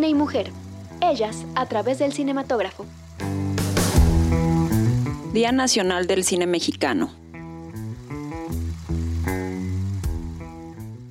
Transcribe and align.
Cine 0.00 0.08
y 0.08 0.14
Mujer. 0.14 0.50
Ellas 1.02 1.44
a 1.54 1.66
través 1.66 1.98
del 1.98 2.14
cinematógrafo. 2.14 2.86
Día 5.34 5.52
Nacional 5.52 6.06
del 6.06 6.24
Cine 6.24 6.46
Mexicano. 6.46 7.10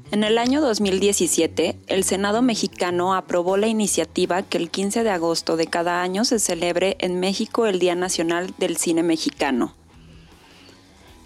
En 0.10 0.24
el 0.24 0.40
año 0.40 0.60
2017, 0.60 1.78
el 1.86 2.04
Senado 2.04 2.42
mexicano 2.42 3.14
aprobó 3.14 3.58
la 3.58 3.68
iniciativa 3.68 4.42
que 4.42 4.58
el 4.58 4.72
15 4.72 5.04
de 5.04 5.12
agosto 5.12 5.56
de 5.56 5.68
cada 5.68 6.02
año 6.02 6.26
se 6.26 6.40
celebre 6.40 6.98
en 7.00 7.20
México 7.20 7.68
el 7.68 7.78
Día 7.78 7.94
Nacional 7.94 8.56
del 8.58 8.78
Cine 8.78 9.04
Mexicano. 9.04 9.76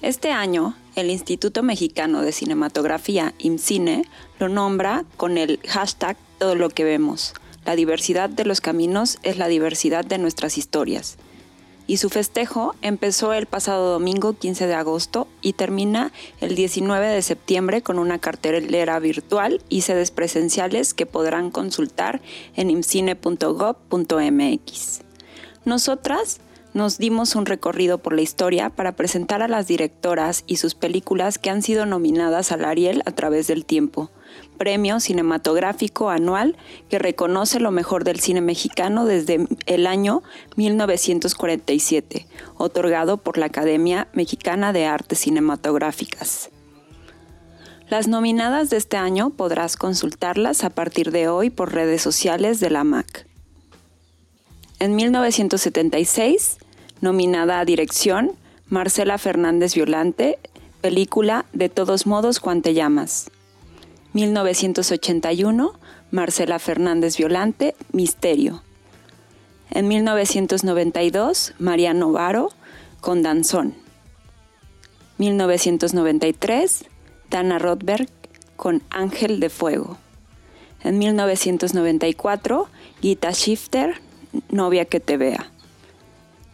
Este 0.02 0.34
año, 0.34 0.76
el 0.98 1.10
Instituto 1.10 1.64
Mexicano 1.64 2.24
de 2.24 2.34
Cinematografía, 2.34 3.34
IMCINE, 3.38 4.04
lo 4.38 4.50
nombra 4.50 5.06
con 5.16 5.38
el 5.38 5.62
hashtag 5.66 6.18
Todo 6.40 6.56
lo 6.56 6.68
que 6.68 6.84
vemos. 6.84 7.34
La 7.66 7.76
diversidad 7.76 8.30
de 8.30 8.46
los 8.46 8.62
caminos 8.62 9.20
es 9.24 9.38
la 9.38 9.48
diversidad 9.48 10.06
de 10.06 10.18
nuestras 10.18 10.58
historias 10.58 11.18
y 11.86 11.98
su 11.98 12.10
festejo 12.10 12.76
empezó 12.82 13.34
el 13.34 13.46
pasado 13.46 13.92
domingo 13.92 14.34
15 14.34 14.68
de 14.68 14.74
agosto 14.74 15.28
y 15.42 15.52
termina 15.54 16.12
el 16.40 16.56
19 16.56 17.08
de 17.08 17.22
septiembre 17.22 17.82
con 17.82 18.00
una 18.00 18.20
cartelera 18.20 19.00
virtual 19.00 19.62
y 19.70 19.82
sedes 19.82 20.12
presenciales 20.12 20.94
que 20.94 21.06
podrán 21.06 21.52
consultar 21.52 22.22
en 22.56 22.70
imcine.gov.mx. 22.70 23.42
Nosotras 25.66 26.40
nos 26.74 26.98
dimos 26.98 27.36
un 27.36 27.46
recorrido 27.46 27.98
por 27.98 28.14
la 28.14 28.22
historia 28.22 28.70
para 28.70 28.94
presentar 28.94 29.42
a 29.42 29.48
las 29.48 29.68
directoras 29.68 30.44
y 30.48 30.58
sus 30.58 30.76
películas 30.76 31.38
que 31.38 31.50
han 31.50 31.62
sido 31.62 31.86
nominadas 31.86 32.52
al 32.52 32.66
Ariel 32.66 33.04
a 33.06 33.12
través 33.12 33.48
del 33.48 33.66
tiempo 33.66 34.10
premio 34.58 35.00
cinematográfico 35.00 36.10
anual 36.10 36.56
que 36.90 37.00
reconoce 37.00 37.60
lo 37.60 37.72
mejor 37.72 38.04
del 38.04 38.20
cine 38.20 38.42
mexicano 38.42 39.06
desde 39.06 39.48
el 39.66 39.88
año 39.88 40.24
1947, 40.56 42.28
otorgado 42.58 43.18
por 43.18 43.38
la 43.38 43.48
Academia 43.48 44.08
Mexicana 44.14 44.74
de 44.74 44.86
Artes 44.86 45.20
Cinematográficas. 45.20 46.50
Las 47.90 48.08
nominadas 48.08 48.70
de 48.70 48.78
este 48.78 48.98
año 48.98 49.32
podrás 49.32 49.76
consultarlas 49.76 50.64
a 50.64 50.70
partir 50.70 51.12
de 51.12 51.28
hoy 51.28 51.50
por 51.50 51.74
redes 51.74 52.02
sociales 52.02 52.60
de 52.60 52.70
la 52.70 52.84
MAC. 52.84 53.28
En 54.80 54.96
1976, 54.96 56.58
nominada 57.04 57.60
a 57.60 57.66
dirección, 57.66 58.32
Marcela 58.70 59.18
Fernández 59.18 59.76
Violante, 59.76 60.40
película 60.80 61.46
De 61.52 61.68
todos 61.68 62.08
modos, 62.08 62.40
Cuante 62.40 62.74
llamas. 62.74 63.30
1981, 64.14 65.74
Marcela 66.12 66.60
Fernández 66.60 67.18
Violante, 67.18 67.76
Misterio. 67.92 68.64
En 69.70 69.90
1992, 69.90 71.54
Mariano 71.60 72.14
Varo, 72.14 72.52
con 73.02 73.22
Danzón. 73.22 73.76
1993, 75.18 76.86
Dana 77.30 77.60
Rothberg, 77.60 78.08
con 78.56 78.82
Ángel 78.90 79.42
de 79.42 79.50
Fuego. 79.50 79.98
En 80.86 81.00
1994, 81.00 82.70
Gita 83.02 83.32
Shifter, 83.32 83.96
Novia 84.50 84.86
que 84.86 85.02
te 85.02 85.18
vea. 85.18 85.53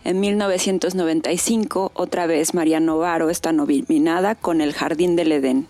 En 0.09 0.21
1995, 0.21 1.91
otra 1.93 2.25
vez 2.25 2.55
Mariano 2.55 2.97
Varo 2.97 3.29
está 3.29 3.51
nominada 3.51 4.33
con 4.33 4.59
El 4.59 4.73
Jardín 4.73 5.15
del 5.15 5.31
Edén. 5.31 5.67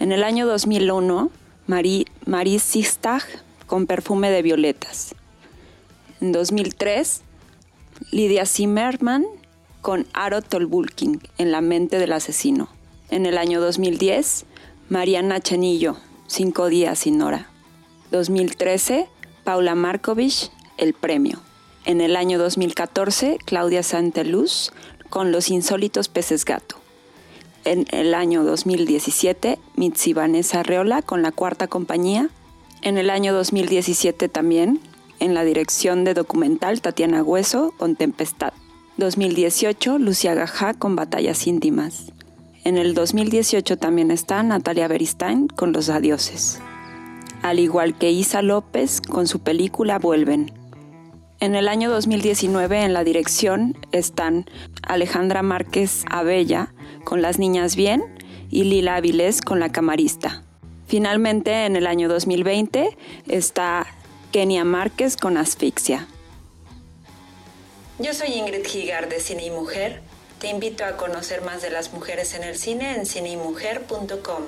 En 0.00 0.10
el 0.10 0.24
año 0.24 0.44
2001, 0.44 1.30
Marie, 1.68 2.06
Marie 2.26 2.58
Sistag 2.58 3.22
con 3.68 3.86
perfume 3.86 4.32
de 4.32 4.42
violetas. 4.42 5.14
En 6.20 6.32
2003, 6.32 7.20
Lidia 8.10 8.44
Zimmerman 8.44 9.24
con 9.82 10.04
Aro 10.14 10.42
Tolbulkin 10.42 11.22
en 11.38 11.52
La 11.52 11.60
mente 11.60 12.00
del 12.00 12.14
asesino. 12.14 12.70
En 13.08 13.26
el 13.26 13.38
año 13.38 13.60
2010, 13.60 14.46
Mariana 14.88 15.38
Chanillo, 15.38 15.96
Cinco 16.26 16.66
días 16.66 16.98
sin 16.98 17.22
hora. 17.22 17.48
2013, 18.10 19.06
Paula 19.44 19.76
Markovich, 19.76 20.50
El 20.76 20.92
premio. 20.92 21.38
En 21.84 22.00
el 22.00 22.16
año 22.16 22.38
2014, 22.38 23.38
Claudia 23.44 23.82
Santeluz 23.82 24.72
con 25.10 25.32
Los 25.32 25.50
insólitos 25.50 26.08
peces 26.08 26.44
gato 26.44 26.82
en 27.64 27.86
el 27.90 28.14
año 28.14 28.44
2017 28.44 29.58
Mitzi 29.76 30.12
Vanessa 30.12 30.60
Arreola 30.60 31.02
con 31.02 31.22
la 31.22 31.32
cuarta 31.32 31.68
compañía. 31.68 32.28
En 32.82 32.98
el 32.98 33.10
año 33.10 33.32
2017 33.32 34.28
también 34.28 34.80
en 35.20 35.34
la 35.34 35.44
dirección 35.44 36.04
de 36.04 36.14
documental 36.14 36.80
Tatiana 36.80 37.22
Hueso 37.22 37.72
con 37.78 37.96
Tempestad. 37.96 38.52
2018 38.96 39.98
Lucia 39.98 40.34
Gajá 40.34 40.74
con 40.74 40.96
Batallas 40.96 41.46
íntimas. 41.46 42.12
En 42.64 42.78
el 42.78 42.94
2018 42.94 43.76
también 43.76 44.10
está 44.10 44.42
Natalia 44.42 44.88
Beristain 44.88 45.48
con 45.48 45.72
Los 45.72 45.88
Adioses. 45.88 46.60
Al 47.42 47.58
igual 47.58 47.96
que 47.96 48.10
Isa 48.10 48.42
López 48.42 49.00
con 49.00 49.26
su 49.26 49.40
película 49.40 49.98
Vuelven. 49.98 50.52
En 51.42 51.56
el 51.56 51.66
año 51.66 51.90
2019 51.90 52.84
en 52.84 52.92
la 52.92 53.02
dirección 53.02 53.76
están 53.90 54.48
Alejandra 54.84 55.42
Márquez 55.42 56.04
Abella 56.08 56.72
con 57.02 57.20
Las 57.20 57.40
Niñas 57.40 57.74
Bien 57.74 58.00
y 58.48 58.62
Lila 58.62 58.94
Avilés 58.94 59.40
con 59.40 59.58
La 59.58 59.72
Camarista. 59.72 60.44
Finalmente 60.86 61.66
en 61.66 61.74
el 61.74 61.88
año 61.88 62.08
2020 62.08 62.96
está 63.26 63.88
Kenia 64.30 64.64
Márquez 64.64 65.16
con 65.16 65.36
Asfixia. 65.36 66.06
Yo 67.98 68.14
soy 68.14 68.34
Ingrid 68.34 68.64
Gigar 68.64 69.08
de 69.08 69.18
Cine 69.18 69.44
y 69.46 69.50
Mujer. 69.50 70.00
Te 70.38 70.48
invito 70.48 70.84
a 70.84 70.96
conocer 70.96 71.42
más 71.42 71.60
de 71.60 71.70
las 71.70 71.92
mujeres 71.92 72.34
en 72.34 72.44
el 72.44 72.56
cine 72.56 72.94
en 72.94 73.04
cineymujer.com. 73.04 74.44